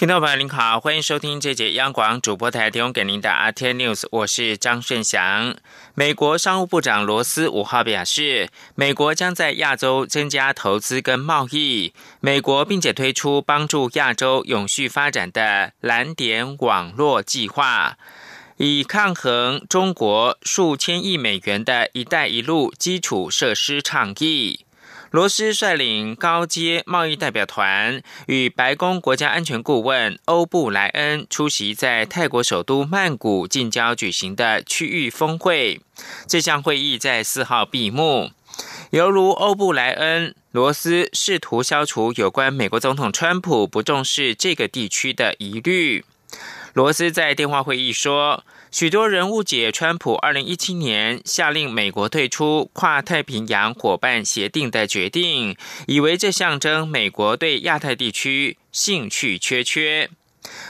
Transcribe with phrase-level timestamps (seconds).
[0.00, 5.54] 听众朋友您好，欢迎收听这节央广主播台提供给您的 RT News，我是张顺祥。
[5.94, 11.92] 美国商务部长罗斯五号表示，美国将在亚洲增加投资跟贸易。
[12.20, 17.98] 美国并且推出帮助亚洲永续发展的蓝点网络计划，
[18.56, 24.64] 以抗衡中国数千亿美元的一带一路基础设施倡议。
[25.10, 35.80] 罗斯率领高阶贸易代表团与白宫国家安全顾问欧布莱恩出席在泰国首都曼谷近郊举行的区域峰会。
[36.28, 38.30] 这项会议在四号闭幕。
[38.90, 46.04] 犹如欧布莱恩，罗斯试图消除有关美国总统川普不重视这个地区的疑虑。
[46.74, 48.44] 罗斯在电话会议说。
[48.72, 55.56] 许多人误解川普二零一七年下令美国退出跨太平洋伙伴协定的决定，
[55.88, 60.08] 以为这象征美国对亚太地区兴趣缺缺。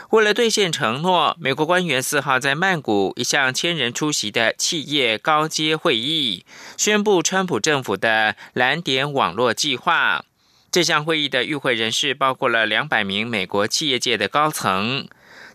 [0.09, 6.47] 为了兑现承诺，美国官员四号在曼谷一项千人出席的企业高阶会议，
[6.79, 10.25] 宣布川普政府的蓝点网络计划。
[10.73, 15.07] 这项会议的与会人士包括了两百名美国企业界的高层。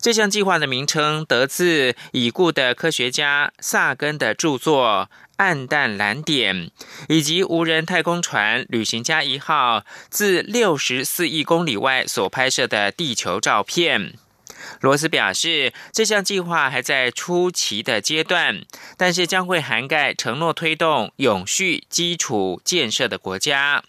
[0.05, 6.55] 这项计划的名称得自已故的科学家萨根的著作《暗淡蓝点》，
[7.09, 14.13] 以及无人太空船旅行家一号自六十四亿公里外所拍摄的地球照片。
[14.79, 18.61] 罗斯表示，这项计划还在初期的阶段，
[18.97, 23.83] 但是将会涵盖承诺推动永续基础建设的国家。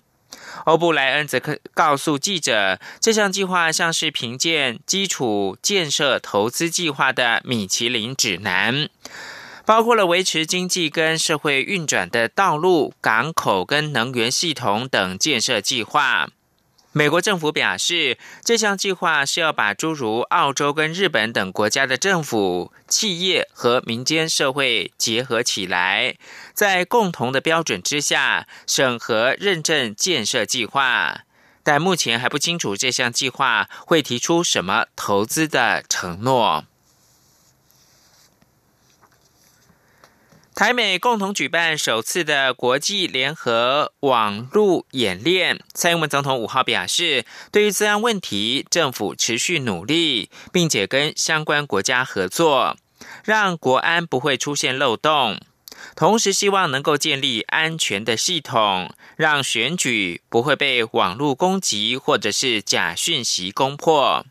[0.65, 1.41] 欧布莱恩则
[1.75, 8.89] 告诉记者，这项计划像是评鉴基础建设投资计划的米其林指南，
[9.65, 16.29] 包括了维持经济跟社会运转的道路、港口跟能源系统等建设计划。
[16.97, 26.17] 美国政府表示，这项计划是要把诸如澳洲跟日本等国家的政府、企业和民间社会结合起来，
[26.55, 31.25] 在共同的标准之下审核认证建设计划。
[31.63, 36.65] 但目前还不清楚这项计划会提出什么投资的承诺。
[40.57, 45.61] 台美共同举办首次的国际联合网络演练。
[45.75, 52.79] 蔡英文总统五号表示，对于治安问题，政府持续努力，并且跟相关国家合作，
[53.23, 55.39] 让国安不会出现漏洞。
[55.95, 64.25] 同时，希望能够建立安全的系统，让选举不会被网络攻击或者是假讯息攻破。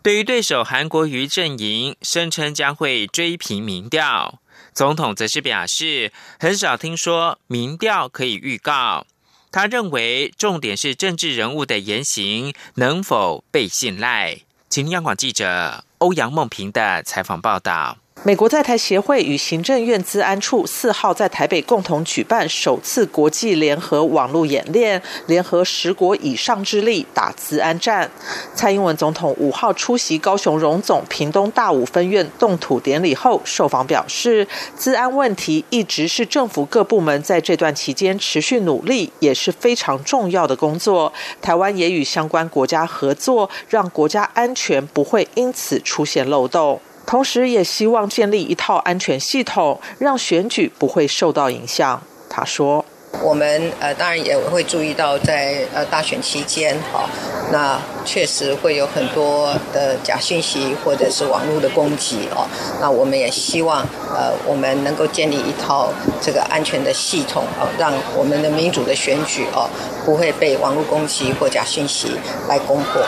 [0.00, 4.38] 对于对手韩国瑜阵营，声称将会追平民调。
[4.72, 9.06] 总统则是表示，很少听说民调可以预告。
[9.52, 14.38] 他认为，重点是政治人物的言行能否被信赖。
[14.68, 17.98] 请央广记者欧阳梦平的采访报道。
[18.22, 28.10] 美国在台协会与行政院资安处四号在台北共同举办首次国际联合网络演练，联合十国以上之力打资安战。
[28.54, 41.10] 蔡英文总统五号出席高雄荣总屏东大武分院动土典礼后，受访表示，资安问题一直是政府各部门在这段期间持续努力，也是非常重要的工作。
[41.40, 46.78] 台湾也与相关国家合作，让国家安全不会因此出现漏洞。
[47.10, 52.00] 同时，也希望建立一套安全系统，让选举不会受到影响。
[52.28, 52.84] 他说
[53.20, 57.10] ：“我们呃，当然也会注意到，在呃大选期间，哈，
[57.50, 62.46] 那确实会有很多的假信息或者是网络的攻击哦。
[62.80, 63.82] 那我们也希望
[64.14, 69.68] 呃，我们能够建立一套这个安全的系统哦，让我们的民主的选举哦，
[70.04, 72.12] 不会被网络攻击或假信息
[72.48, 73.04] 来攻破。”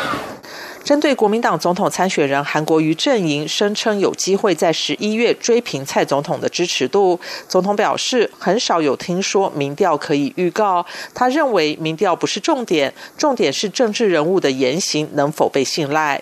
[0.84, 7.18] 针对国民党总统参选人韩国瑜阵营声称有机会在十一月追平蔡总统的支持度，
[7.48, 10.84] 总统表示很少有听说民调可以预告。
[11.14, 16.20] 他认为民调不是重点，重点是政治人物的言行能否被信赖。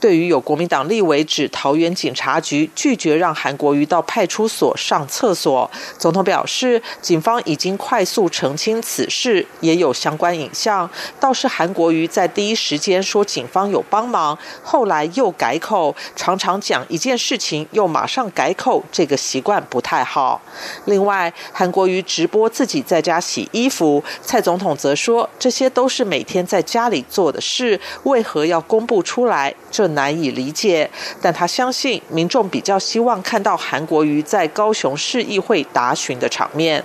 [0.00, 10.88] 对于有国民党立委指桃园警察局拒绝让韩国瑜到派出所上厕所，总统表示，警方已经快速澄清此事，也有相关影像。
[11.18, 20.40] 倒是韩国瑜在第一时间说警方有帮忙，后来又改口，常常讲一件事情又马上改口，这个习惯不太好。
[20.84, 29.54] 另外，韩国瑜直播自己在家洗衣服，蔡总统则说这些都是每天在家里做的事，为何要公布出来？
[29.76, 30.88] 这难以理解。
[31.20, 36.82] 但他相信民众比较希望看到韩国瑜在高雄市议会答询的场面。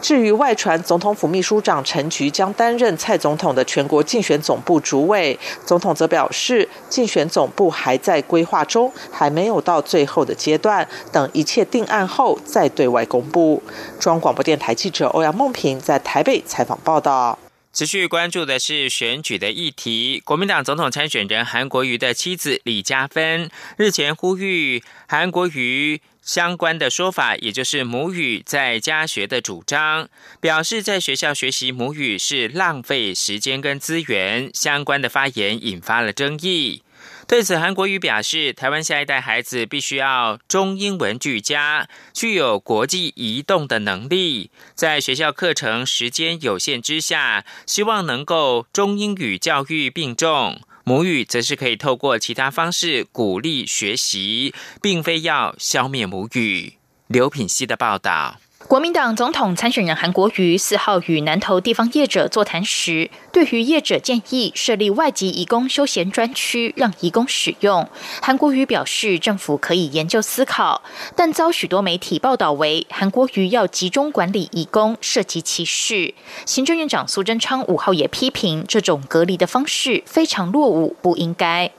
[0.00, 5.36] 至于外传总统府秘书长陈菊将担任蔡总统的全国竞选总部主委，
[5.66, 13.60] 总统则表示，竞选总部还在规划中，还没有到最后的阶段，等一切定案后再对外公布。
[13.98, 17.49] 中央广播电台记者欧阳梦平在台北采访报道。
[17.72, 20.20] 持续关注的是选举的议题。
[20.24, 30.08] 国民党总统参选人韩国瑜的妻子李嘉芬日前呼吁韩国瑜相关的说法，也就是母语在家学的主张，
[30.40, 34.50] 表示在学校学习母语是浪费时间跟资源。
[34.52, 36.82] 相关的发言引发了争议。
[37.30, 44.50] 对此，韩国瑜表示，台湾下一代孩子必须要中英文俱佳，具有国际移动的能力。
[44.74, 56.72] 在学校课程时间有限之下，希望能够中英语教育并重，母语则是可以透过其他方式鼓励学习，并非要消灭母语。
[57.06, 58.40] 刘品希的报道。
[58.68, 67.88] 国民党总统参选人韩国瑜四号与南投地方业者座谈时，对于业者建议设立外籍移工休闲专区，让移工使用，
[68.20, 70.82] 韩国瑜表示政府可以研究思考，
[71.14, 76.14] 但遭许多媒体报道为韩国瑜要集中管理移工，涉及歧视。
[76.44, 81.70] 行政院长苏贞昌五号也批评这种隔离的方式非常落伍，不应该。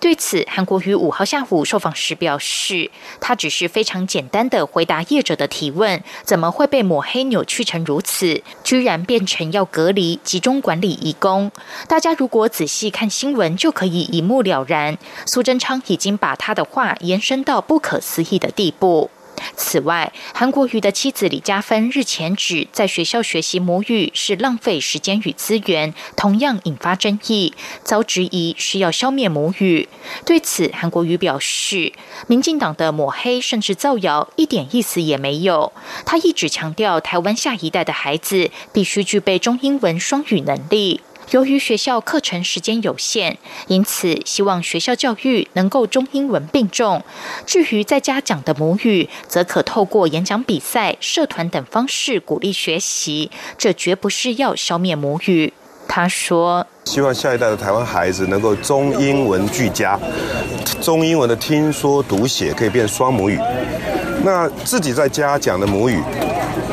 [0.00, 8.42] 对此，韩国瑜五号下午受访时表示，他只是非常简单的回答业者的提问，怎么会被抹黑扭曲成如此？
[8.62, 11.50] 居然变成要隔离、集中管理义工？
[11.88, 14.96] 大家如果仔细看新闻，就可以一目了然。
[15.26, 19.10] 苏贞昌已经把他的话延伸到不可思议的地步。
[19.56, 29.88] 此外，韩国瑜的妻子李嘉芬日前指，在学校学习母语是浪费时间与资源，同样引发争议，遭质疑是要消灭母语。
[30.24, 31.92] 对此，韩国瑜表示，
[32.26, 35.72] 民进党的抹黑甚至造谣一点意思也没有。
[36.04, 41.00] 他一直强调，台湾下一代的孩子必须具备中英文双语能力。
[41.30, 43.36] 由于学校课程时间有限，
[43.66, 47.02] 因此希望学校教育能够中英文并重。
[47.44, 53.30] 至于在家讲的母语，则可透过演讲比赛、社团等方式鼓励学习。
[53.58, 55.52] 这绝不是要消灭母语。
[55.88, 59.98] 他说：“希望下一代的台湾孩子能够中英文俱佳，
[60.80, 63.36] 中英文的听说读写可以变双母语。
[64.22, 66.00] 那自己在家讲的母语，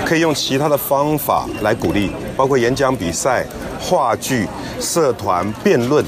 [0.05, 3.45] 可以用其他的方法来鼓励，包括演讲比赛。”
[3.83, 4.47] 话剧、
[4.79, 6.03] 社团、辩论，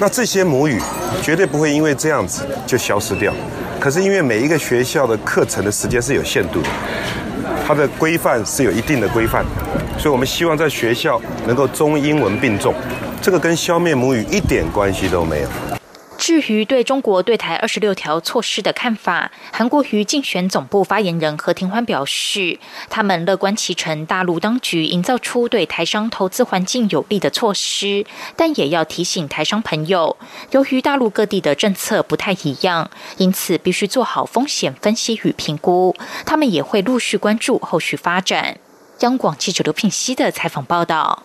[0.00, 0.80] 那这些母语
[1.22, 3.32] 绝对不会因为这样子就消失掉。
[3.78, 6.68] 可是因为每一个学校的课程的时间是有限度的，
[7.64, 9.44] 它的规范是有一定的规范，
[9.96, 12.74] 所以我们希望在学校能够中英文并重，
[13.22, 15.48] 这个跟消灭母语一点关系都没有。
[16.24, 28.06] 至于对中国对台二十六条措施的看法，韩国瑜竞选总部发言人何庭欢表示，他们乐观其成，大陆当局营造出对台商投资环境有利的措施，
[28.36, 30.16] 但也要提醒台商朋友，
[30.52, 35.94] 由于大陆各地的政策不太一样，因此必须做好风险分析与评估。
[36.24, 38.56] 他们也会陆续关注后续发展。
[39.00, 41.22] 央广记者刘品熙的采访报道。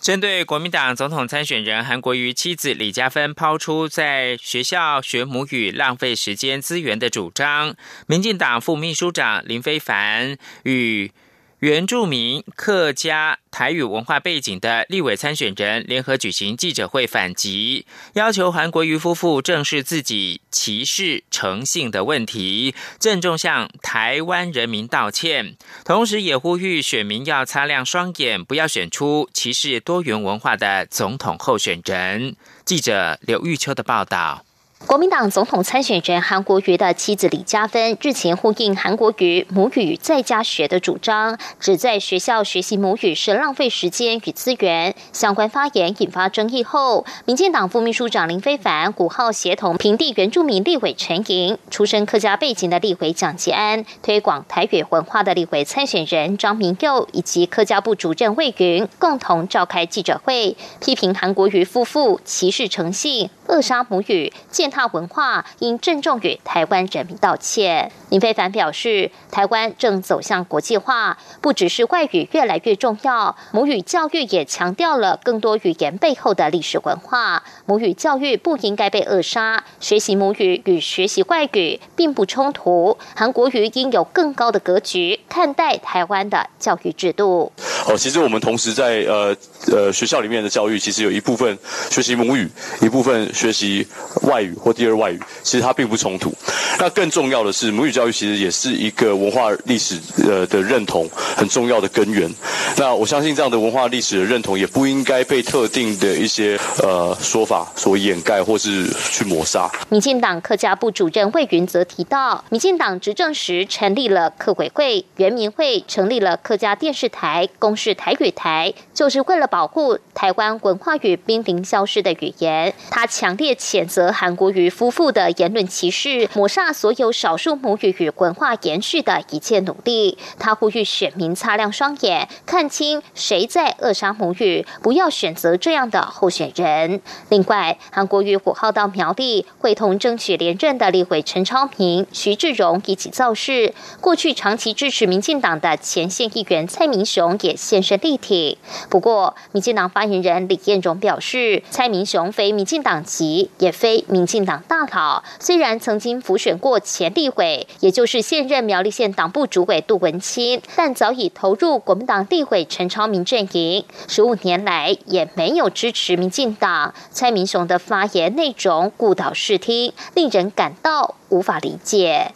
[0.00, 7.74] 针对国民党总统参选人韩国瑜妻子李佳芬抛出在学校学母语浪费时间资源的主张，
[8.06, 11.10] 民进党副秘书长林非凡与。
[11.60, 25.56] 原住民、客家、台语文化背景的立委参选人联合举行记者会反击，要求韩国瑜夫妇正视自己歧视诚信的问题，郑重向台湾人民道歉。
[25.84, 32.36] 同时，也呼吁选民要擦亮双眼，不要选出歧视多元文化的总统候选人。
[32.64, 34.44] 记者刘玉秋的报道。
[34.86, 44.94] 国民党总统参选人韩国瑜的妻子李嘉芬日前呼应韩国瑜母语在家学的主张，指在学校学习母语是浪费时间与资源。
[45.12, 64.78] 相关发言引发争议后，民进党副秘书长林非凡、古号协同平地原住民立委陈莹、出身客家背景的立委蒋吉安、推广台语文化的立委参选人张明佑以及客家部主任魏云共同召开记者会，批评韩国瑜夫妇歧视诚信、扼杀母语、建践踏。
[64.78, 67.90] 踏文化，应郑重与台湾人民道歉。
[68.10, 77.42] 林非凡表示，台湾正走向国际化，不只是外语越来越重要，母语教育也强调了更多语言背后的历史文化。
[77.66, 82.96] 母语教育不应该被扼杀，学习母语与学习外语并不冲突。
[83.16, 87.50] 韩国语应有更高的格局看待台湾的教育制度。
[87.88, 89.36] 哦，其实我们同时在呃
[89.72, 91.58] 呃学校里面的教育，其实有一部分
[91.90, 92.48] 学习母语，
[92.80, 93.84] 一部分学习
[94.22, 96.32] 外语或第二外语，其实它并不冲突。
[96.78, 102.30] 那更重要的是，母语教育其实也是一个文化历史呃的认同很重要的根源。
[102.76, 109.70] 那我相信这样的文化历史的认同，也不应该被特定的一些呃说法所掩盖或是去抹杀。
[109.88, 117.48] 民进党客家部主任魏云则提到，民进党执政时成立了客委会、原民会，成立了客家电视台。
[117.58, 122.74] 公视台语台就是为了保护台湾文化与濒临消失的语言。
[122.90, 130.18] 他强烈谴责韩国瑜夫妇的言论歧视，抹杀所有少数母语与文化延续的一切努力。
[130.36, 137.00] 他呼吁选民擦亮双眼，看清谁在扼杀母语，不要选择这样的候选人。
[137.28, 143.72] 另外，韩国瑜五号到苗栗会同争取连任的立委陈超明、徐志荣一起造势。
[144.00, 147.54] 过去长期支持民进党的前线议员蔡明雄也。
[147.68, 148.56] 现身力挺。
[148.88, 155.22] 不过，民进党发人李彦荣表示，蔡明雄非民进党籍，也非民进党大佬。
[155.38, 163.84] 虽然曾经辅选过前立委，也就是现任苗栗县党部主委杜文清，但早已投入国民党立委陈超明阵营。
[164.08, 166.94] 十五年来也没有支持民进党。
[167.10, 172.32] 蔡明雄的发言内容误导视听，令人感到无法理解。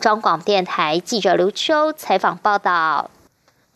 [0.00, 3.10] 中广电台记者刘秋采访报道。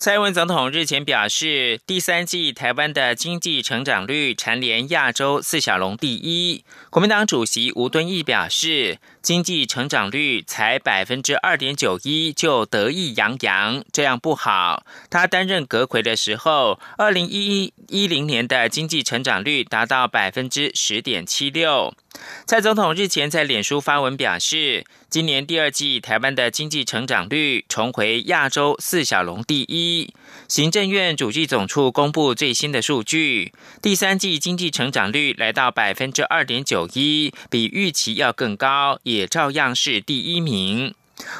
[0.04, 6.62] 蔡英文总统日前表示，第三季台湾的经济成长率蝉联亚洲四小龙第一。
[6.90, 14.84] 国民党主席吴敦义表示，经济成长率才百分之二点九一就得意洋洋，这样不好。
[15.08, 21.94] 他担任阁魁的时候，二零一一零年的经济成长率达到百分之十点七六。
[22.46, 30.12] 蔡总统日前在脸书发文表示，今年第二季台湾的经济成长率重回亚洲四小龙第一。
[30.46, 33.52] 行政院主计总处公布最新的数据，
[33.82, 40.94] 第三季经济成长率来到百分之二点九一，比预期要更高，也照样是第一名。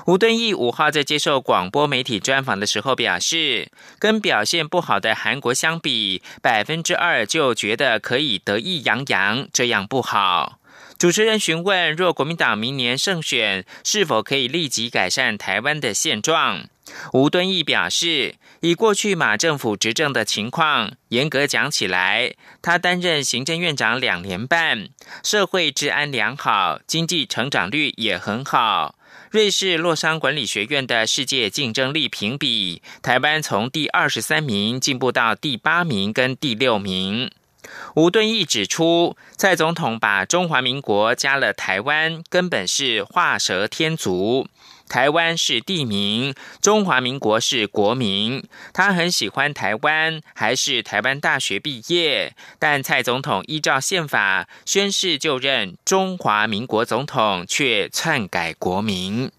[0.07, 10.61] 吴敦义五号在接受广播媒体专访的时候表示，跟表现不好的韩国相比，百分之二就觉得可以得意洋洋，这样不好。
[10.97, 16.66] 主持人询问，若国民党明年胜选，是否可以立即改善台湾的现状？
[17.12, 24.88] 吴敦义表示，以过去马政府执政的情况，严格讲起来，他担任行政院长两年半，
[25.22, 28.96] 社会治安良好，经济成长率也很好。
[29.30, 37.30] 瑞士洛桑管理学院的世界竞争力评比，台湾从第二十三名进步到第八名跟第六名。
[37.96, 44.46] 吴敦义指出，蔡总统把中华民国加了台湾，根本是画蛇添足。
[44.94, 46.32] 台湾是地名，
[46.62, 48.44] 中华民国是国名。
[48.72, 52.32] 他很喜欢台湾，还是台湾大学毕业。
[52.60, 59.32] 但蔡总统依照宪法宣誓就任中华民国总统，却篡改国名。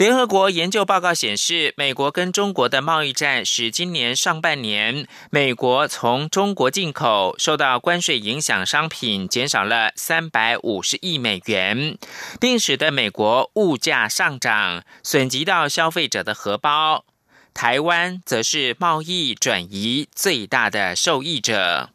[0.00, 11.98] 联合国研究报告显示，美国跟中国的贸易战使今年上半年美国从中国进口受到关税影响商品减少了三百五十亿美元，
[12.40, 17.04] 并使得美国物价上涨，损及到消费者的荷包。
[17.52, 21.90] 台湾则是贸易转移最大的受益者。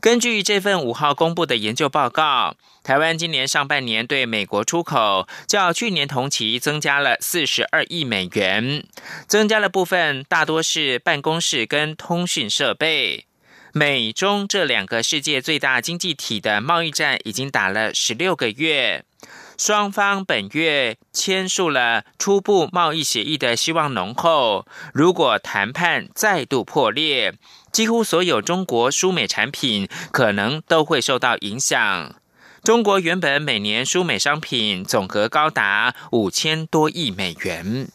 [0.00, 2.56] 根据这份五号公布的研究报告。
[2.84, 8.86] 台湾今年上半年对美国出口较去年同期增加了四十二亿美元，
[9.26, 13.24] 增加的部分大多是办公室跟通讯设备。
[13.72, 19.02] 美中这两个世界最大经济体的贸易战已经打了十六个月，
[19.56, 24.66] 双方本月签署了初步贸易协议的希望浓厚。
[24.92, 27.32] 如果谈判再度破裂，
[27.72, 32.16] 几乎所有中国输美产品可能都会受到影响。
[32.64, 37.88] 中国原本每年输美商品总额高达五千多亿美元。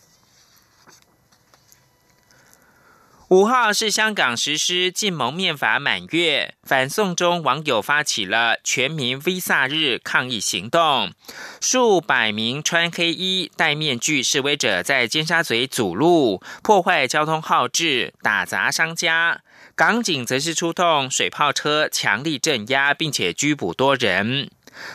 [3.30, 11.14] 五号是香港实施禁蒙面法满月，反送中网友发起了全民 Visa 日抗议行动，
[11.60, 19.42] 数百名穿黑衣、戴面具示威者在尖沙咀阻路，破坏交通号志，打砸商家。
[19.76, 24.50] 港警则是出动水炮车强力镇压，并且拘捕多人。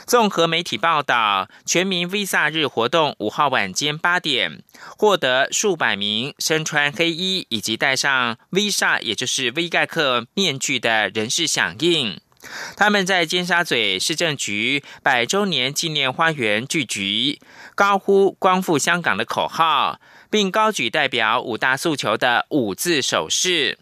[0.07, 4.63] 综合媒体报道，全民 Visa 日活动五号晚间八点，
[4.97, 12.21] 获得数百名身穿黑衣以及戴上 Visa 也就是 V 盖克面具的人士响应。
[12.77, 17.41] 他们在尖沙咀市政局百周年纪念花园聚集，
[17.75, 19.99] 高呼“光复香港”的口号，
[20.29, 23.79] 并高举代表五大诉求的五字手势。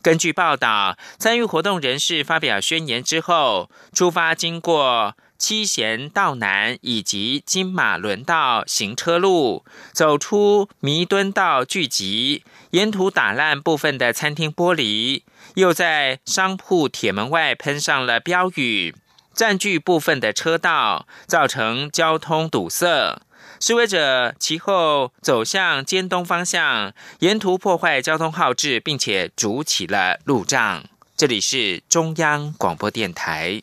[0.00, 5.14] 根据报道，参与活动人士发表宣言之后，出发经过。
[5.38, 15.22] 七贤道南以及金马轮道行车路，走出弥敦道聚集，沿途打烂部分的餐厅玻璃，
[15.54, 18.94] 又在商铺铁门外喷上了标语，
[19.32, 23.22] 占据部分的车道，造成交通堵塞。
[23.60, 30.84] 示威者其后走向尖东方向，沿途破坏交通号志，并且筑起了路障。
[31.16, 33.62] 这里是中央广播电台。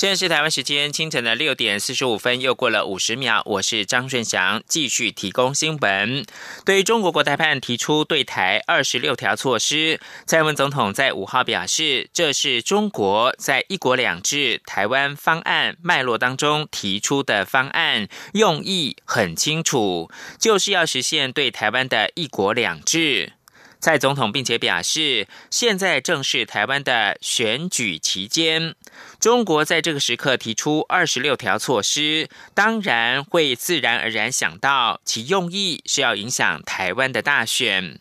[0.00, 3.42] 现在是台湾时间清晨的六点四十五分，又过了五十秒。
[3.44, 6.24] 我是张顺祥，继续提供新闻。
[6.64, 23.34] 对于中国国台办提出对台二十六条措施，蔡英文总统在五号表示，这是中国在一国两制台湾方案脉络当中提出的方案，用意很清楚，就是要实现对台湾的一国两制。
[23.82, 28.74] 蔡总统并且表示，现在正是台湾的选举期间，
[29.20, 38.00] 中国在这个时刻提出二十六条措施，当然会自然而然想到其用意是要影响台湾的大选。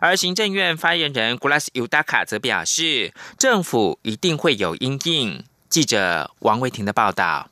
[0.00, 5.42] 而行政院发言人 Glas Yudaka 则表示，政府一定会有应应。
[5.68, 7.50] 记者王维婷的报道。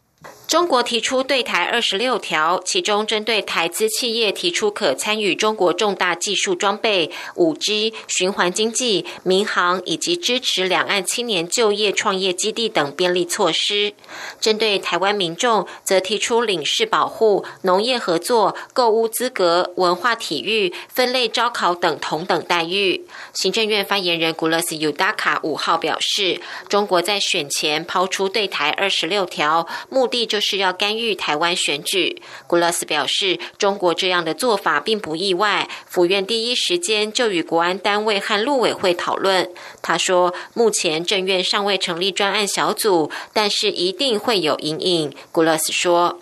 [0.48, 13.92] 中国提出对台二十六条，其中针对台资企业提出可参与中国重大技术装备、五 G、循环经济、民航以及支持两岸青年就业创业基地等便利措施；
[14.40, 23.04] 针对台湾民众，则提出领事保护、农业合作、购物资格、文化体育、分类招考等同等待遇。
[23.34, 26.40] 行政院发言人古勒斯尤达卡五号表示，
[26.70, 30.37] 中国在选前抛出对台二十六条，目的就。
[30.38, 35.68] 就是要干预台湾选举，古勒斯表示，中国这样的做法并不意外。
[35.84, 39.50] 府院第一时间就与国安单位和陆委会讨论。
[39.82, 45.12] 他说，目前政院尚未成立专案小组，但是一定会有阴影。
[45.32, 46.20] 古勒斯说，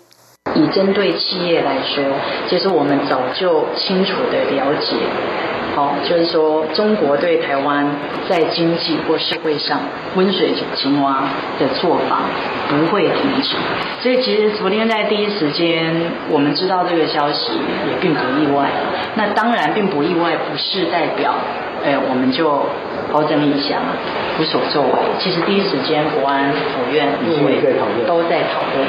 [0.55, 2.03] 以针对企业来说，
[2.49, 5.46] 其实我们早就清楚的了解。
[5.75, 7.85] 好，就是说，中国对台湾
[8.27, 9.79] 在经济或社会上
[10.15, 11.23] 温水煮青蛙
[11.59, 12.21] 的做法
[12.67, 13.55] 不会停止。
[14.01, 15.93] 所以，其实昨天在第一时间
[16.31, 17.51] 我们知道这个消息
[17.87, 18.69] 也并不意外。
[19.15, 21.35] 那当然并不意外，不是代表
[21.85, 22.65] 哎我们就
[23.13, 23.79] 高枕一想
[24.39, 24.89] 无所作为。
[25.19, 27.61] 其实第一时间国安府院议会
[28.07, 28.87] 都在讨论。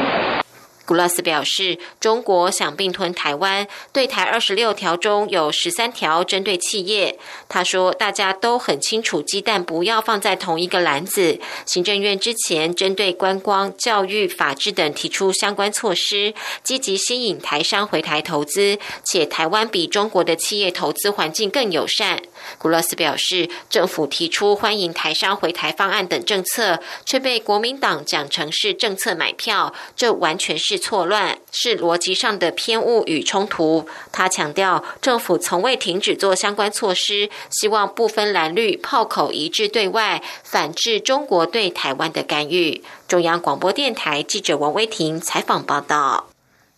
[0.89, 7.19] 古拉斯表示，中国想并吞台湾，对台二十六条中有十三条针对企业。
[7.47, 11.39] 他说，大家都很清楚，鸡蛋不要放在同一个篮子。
[11.67, 16.33] 行政院之前针对观光、教育、法治等提出相关措施，
[16.65, 22.23] 积极吸引台商回台投资，且台湾比中国的企业投资环境更友善。
[22.59, 33.89] 古勒斯表示，政府提出欢迎台商回台方案等政策，却被国民党讲成是政策买票，这完全是错乱，是逻辑上的偏误与冲突。
[34.13, 42.83] 他强调，政府从未停止做相关措施，希望不分蓝绿，炮口一致对外，反制中国对台湾的干预。
[43.07, 46.28] 中央广播电台记者王威婷采访报道。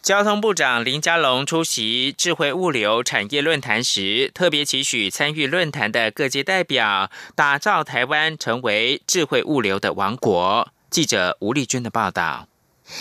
[0.03, 10.71] 交通部长林佳龙出席智慧物流产业论坛时，特别期许参与论坛的各界代表，打造台湾成为智慧物流的王国。
[10.89, 12.50] 记者吴丽君的报道。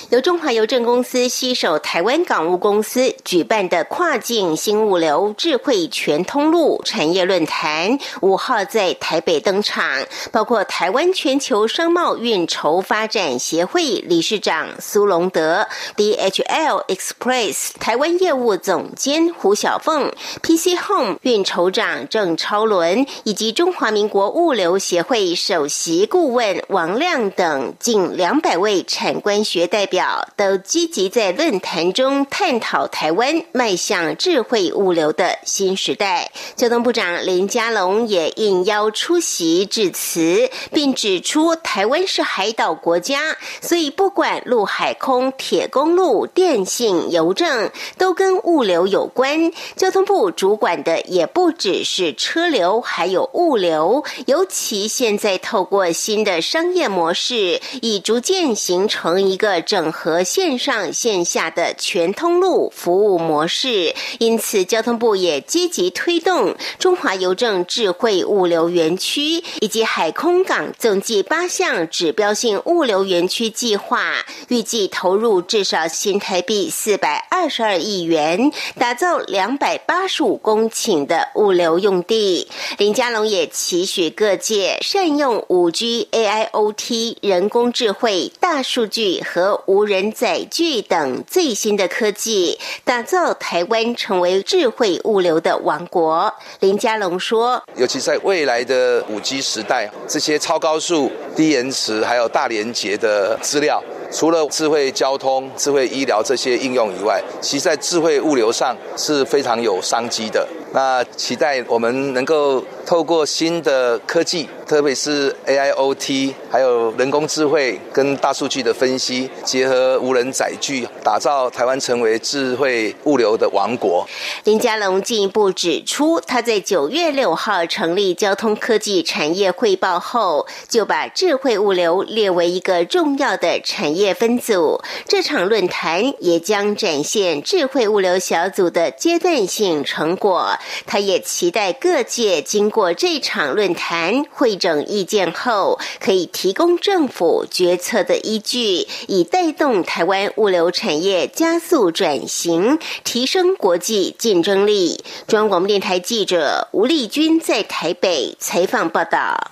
[0.09, 9.83] 由中华邮政公司携手台湾港务公司举办的跨境新物流智慧全通路产业论坛五号在台北登场，
[10.31, 20.11] 包括台湾全球商贸运筹发展协会理事长苏隆德、DHL Express 台湾业务总监胡小凤、
[20.43, 29.78] PC Home 运筹长郑超伦，以及中华民国物流协会首席顾问王亮等近两百位产官学代。
[29.79, 36.31] 代表都积极在论坛中探讨台湾迈向智慧物流的新时代。
[36.57, 49.49] 交通部长林佳龙也应邀出席致辞，并指出台湾是海岛国家，所以不管陆海空、铁公路、电信、邮政，都跟物流有关。
[49.77, 54.03] 交通部主管的也不只是车流，还有物流。
[54.25, 63.93] 尤其现在透过新的商业模式，已逐渐形成一个整合线上线下的全通路服务模式。
[64.17, 82.47] 因此，交通部也积极推动中华邮政智慧物流园区以及海空港总计八项指标性物流园区计划，预计投入至少新台币四百二十二亿元，打造两百八十五公顷的物流用地。
[82.79, 96.33] 林佳龙也期许各界善用五 G、AIoT、人工智慧、大数据和无人载具等最新的科技，打造台湾成为智慧物流的王国。
[96.59, 103.81] 林佳龙说：“尤其在未来的五 G 时代，这些超高速、低延迟还有大连接的资料。”
[104.11, 110.47] 除了智慧交通、智慧医疗这些应用以外，其实在智慧物流上是非常有商机的。
[110.73, 112.59] 那期待我们能够
[112.89, 124.07] 透过新的科技，特别是 AIoT，还有人工智慧跟大数据的分析，结合无人载具，打造台湾成为智慧物流的王国。
[124.45, 134.81] 林佳龙进一步指出，他在九月六号成立交通科技产业汇报后，就把智慧物流列为一个重要的产业分组。
[135.07, 140.57] 这场论坛也将展现智慧物流小组的阶段性成果。
[140.87, 155.03] 他也期待各界经过这场论坛会诊意见后，可以提供政府决策的依据，以带动台湾物流产业加速转型，提升国际竞争力。
[155.27, 159.51] 中央广播电台记者吴丽君在台北采访报道。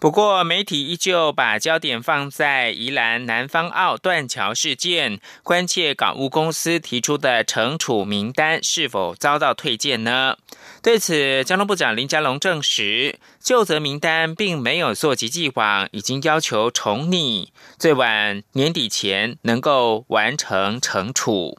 [0.00, 10.36] 不过，媒体依旧把焦点放在宜兰南方澳断桥事件，关切港务公司提出的惩处名单是否遭到退件呢？
[10.80, 21.58] 对此，交通部长林佳龙证实，就责名单并没有溯及既往，已经要求重拟，最晚年底前能够完成惩处。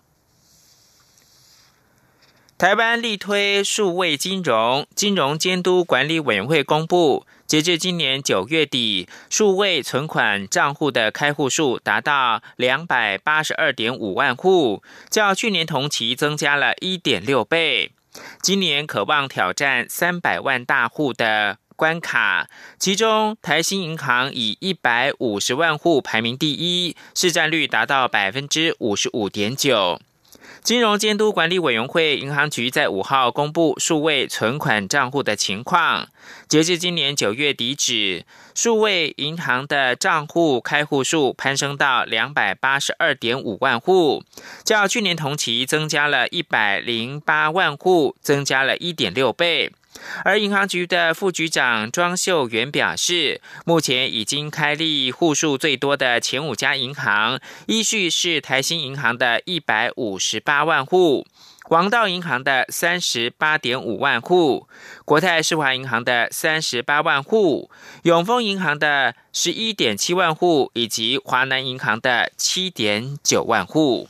[2.60, 7.26] 台湾力推数位金融，金融监督管理委员会公布。
[7.48, 17.94] 截至今年九月底，数位存款账户的开户数达到两百八十二点五万户，较去年同期增加了一点六倍。
[18.42, 30.02] 今年渴望挑战三百万大户的关卡，其中台新银行以一百五十万户排名第一，市占率达到百分之五十五点九。
[30.64, 36.10] 金融监督管理委员会银行局在五号公布数位存款账户的情况。
[36.48, 44.24] 截至今年九月底止，数位银行的账户开户数攀升到两百八十二点五万户，
[44.64, 49.72] 较去年同期增加了一百零八万户，增加了一点六倍。
[50.24, 61.26] 而银行局的副局长庄秀元表示，目前已经开立户数最多的前五家银行，依序是台新银行的一百五十八万户，
[61.70, 64.68] 王道银行的三十八点五万户，
[65.06, 67.70] 国泰世华银行的三十八万户，
[68.04, 74.08] 永丰银行的十一点七万户，以及华南银行的七点九万户。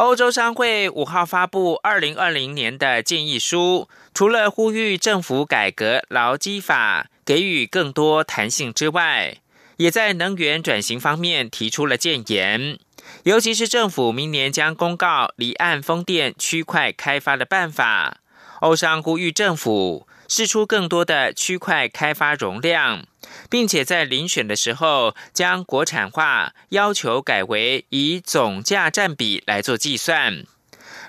[0.00, 9.42] 欧洲商会五号发布二零二零年的建议书，除了呼吁政府改革劳基法，给予更多弹性之外，
[9.76, 12.78] 也在能源转型方面提出了建言。
[13.24, 18.20] 尤其是政府明年将公告离岸风电区块开发的办法，
[18.60, 23.06] 欧商呼吁政府释出更多的区块开发容量。
[23.48, 30.44] 并且在遴选的时候将国产化要求改为以总价占比来做计算。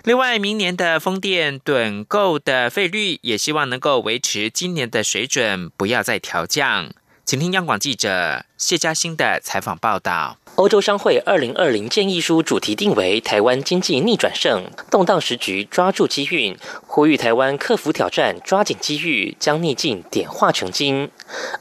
[0.03, 6.91] 另外，明年的风电趸购的费率也希望能够维持今年的水准，不要再调降。
[7.23, 10.37] 请听央广记者谢嘉欣的采访报道。
[10.55, 21.09] 欧洲商会二零二零建议书主题定为“台湾经济逆转胜，动荡时局抓住机遇”，呼吁台湾克服挑战，抓紧机遇，将逆境点化成金。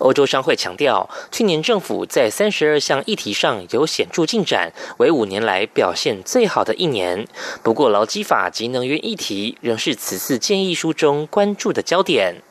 [0.00, 7.26] 欧洲商会强调，去年政府在三十二项议题上有显著进展，为五年来表现最好的一年。
[7.62, 12.42] 不过，劳基法及能源议题仍是此次建议书中关注的焦点。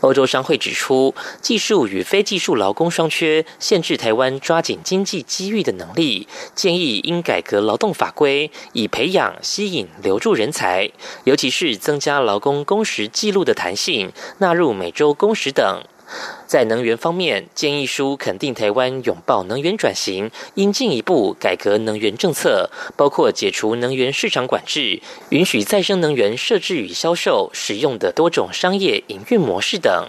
[0.00, 6.26] 欧洲商会指出，技术与非技术劳工双缺，限制台湾抓紧经济机遇的能力。
[6.54, 10.90] 建议应改革劳动法规，以培养、吸引、留住人才，
[11.24, 15.82] 尤其是增加劳工工时记录的弹性，纳入每周工时等。
[16.54, 30.06] 在能源方面，建议书肯定台湾拥抱能源转型，应进一步改革能源政策，包括解除能源市场管制，允许再生能源设置与销售使用的多种商业营运模式等。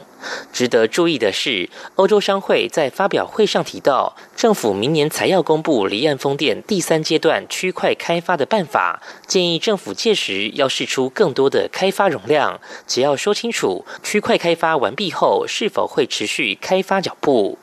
[0.51, 17.57] 值得注意的是，欧洲商会在发表会上提到，政府明年才要公布离岸风电第三阶段区块开发的办法，建议政府届时要试出更多的开发容量，只要说清楚区块开发完毕后是否会持续去开发脚步。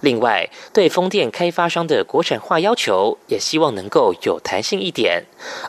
[0.00, 5.24] 另外，对风电开发商的国产化要求，也希望能够有弹性一点。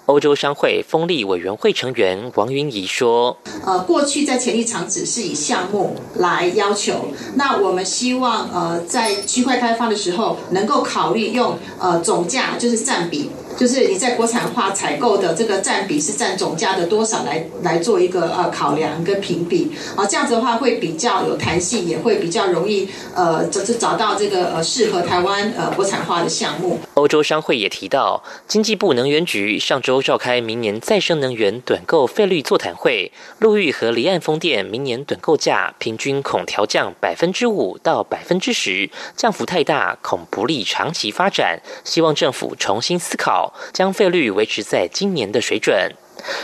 [0.07, 26.79] 欧洲商会风力委员会成员王云怡说：“呃，过去在潜力场只是以项目来要求，那我们希望呃在区块开发的时候，能够考虑用呃总价就是占比。”就是你在国产化采购的这个占比是占总价的多少来来做一个呃考量跟评比啊，这样子的话会比较有弹性，也会比较容易呃找找到这个呃适合台湾呃国产化的项目。
[26.93, 43.48] 欧洲商会也提到，经济部能源局上周召开明年再生能源短购费率座谈会，陆域和离岸风电明年短购价平均恐调降百分之五到百分之十，降幅太大恐不利长期发展，希望政府重新思考。
[43.73, 45.93] 将费率维持在今年的水准。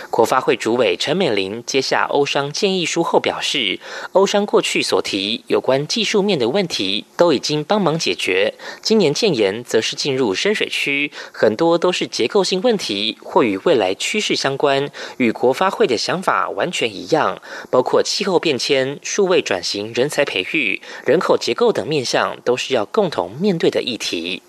[0.10, 3.80] 国发会主委陈美玲接下欧商建议书后表示，
[4.14, 24.42] 欧商过去所提有关技术面的问题都已经帮忙解决，今年建言则是进入深水区，很多都是结构性问题或与未来趋势相关，与国发会的想法完全一样，包括气候变迁、数位转型、人才培育、人口结构等面向，都是要共同面对的议题。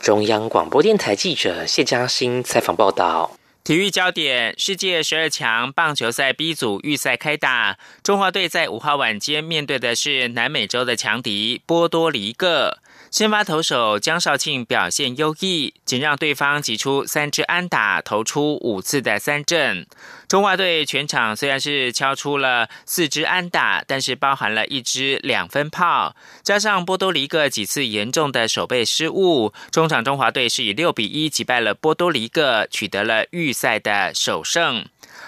[0.00, 3.32] 中央广播电台记者谢嘉欣采访报道。
[3.64, 12.76] 体育焦点：世界十二强棒球赛 B 组预赛开打，中华队在五号晚间面对的是南美洲的强敌波多黎各。
[13.14, 19.86] 先发投手江少庆表现优异，仅让对方挤出三支安打，投出五次的三振。
[20.26, 34.84] 中华队全场虽然是敲出了四支安打，但是包含了一支两分炮，加上波多黎各几次严重的守备失误，中场中华队是以六比一击败了波多黎各，取得了预赛的首胜。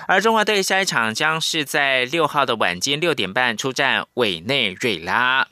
[0.08, 5.46] 而中华队下一场将是在六号的晚间六点半出战委内瑞拉。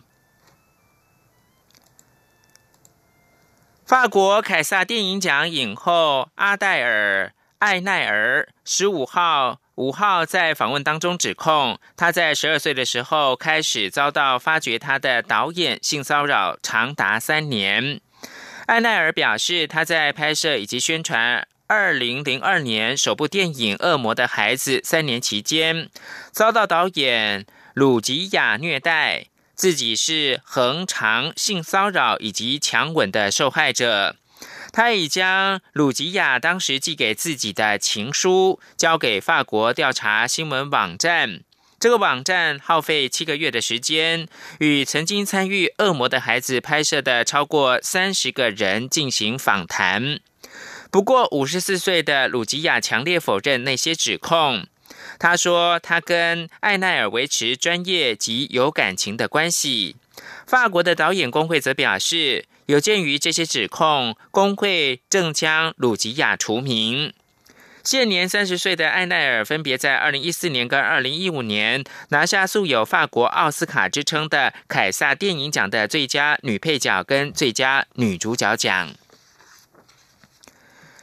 [3.86, 18.00] 法国凯撒电影奖影后阿黛尔·艾奈尔十五号五号在访问当中指控，他在十二岁的时候开始遭到发掘他的导演性骚扰长达三年。
[18.64, 25.90] 艾奈尔表示，他在拍摄以及宣传二零零二年首部电影《恶魔的孩子》三年期间，
[26.32, 27.44] 遭到导演
[27.74, 29.26] 鲁吉亚虐待。
[29.54, 34.16] 自己是恒常性骚扰以及强吻的受害者，
[34.72, 41.40] 他已将鲁吉亚当时寄给自己的情书交给法国调查新闻网站。
[41.78, 44.26] 这个网站耗费七个月的时间，
[44.58, 50.18] 与曾经参与《恶魔的孩子》拍摄的超过三十个人进行访谈。
[50.90, 54.66] 不过，五十四岁的鲁吉亚强烈否认那些指控。
[55.18, 59.96] 他说：“他跟艾奈尔维持专业及有感情的关系。”
[60.46, 67.12] 法国的导演工会则表示，有鉴于这些指控，工会正将鲁吉亚除名。
[67.82, 78.94] 现年三十岁的艾奈尔分别在二零一四年跟二零一五年拿下素有法国奥斯卡之称的凯撒电影奖的最佳女配角跟最佳女主角奖。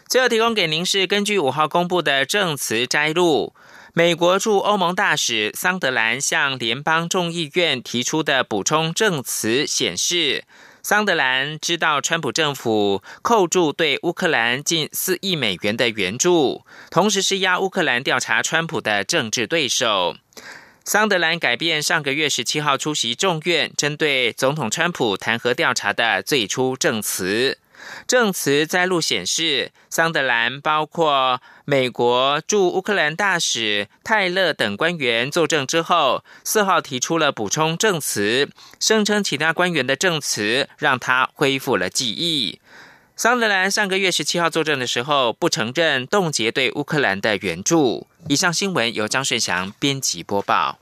[0.07, 3.53] 最后提供给您是根据五号公布的证词摘录。
[3.93, 10.45] 美国驻欧盟大使桑德兰向联邦众议院提出的补充证词显示，
[10.81, 20.15] 桑德兰知道川普政府扣住对乌克兰近四亿美元的援助，同时施压乌克兰调查川普的政治对手。
[20.85, 27.57] 桑德兰改变上个月十七号出席众院针对总统川普弹劾调查的最初证词。
[28.07, 42.59] 证词摘录显示，桑德兰包括美国驻乌克兰大使泰勒等官员作证之后，四号提出了补充证词，声称其他官员的证词让他恢复了记忆。
[43.15, 48.07] 桑德兰上个月十七号作证的时候，不承认冻结对乌克兰的援助。
[48.27, 50.79] 以上新闻由张顺祥编辑播报。